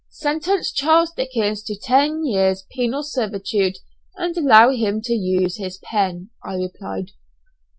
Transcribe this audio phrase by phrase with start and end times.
[0.09, 3.77] "Sentence Charles Dickens to ten years' penal servitude,
[4.15, 7.11] and allow him to use his pen," I replied.